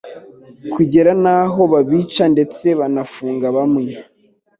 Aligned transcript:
kugera 0.73 1.11
n'aho 1.23 1.61
babica 1.71 2.23
ndetse 2.33 2.65
banafunga 2.79 3.47
bamwe 3.57 3.83